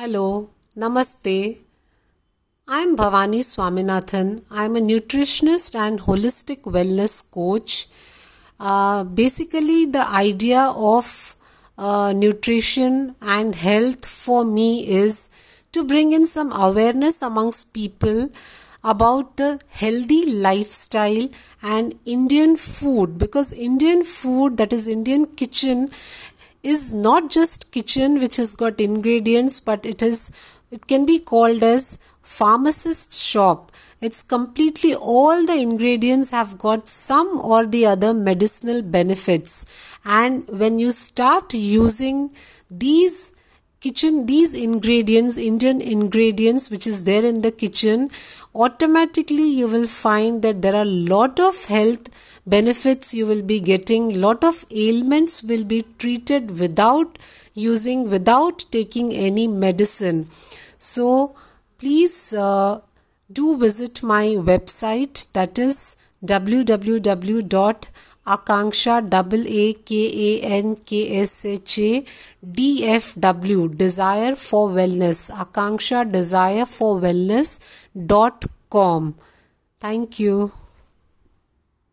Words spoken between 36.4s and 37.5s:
got some